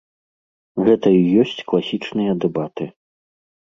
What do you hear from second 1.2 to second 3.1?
ёсць класічныя дэбаты.